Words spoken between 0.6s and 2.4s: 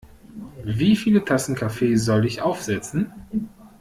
Wie viele Tassen Kaffee soll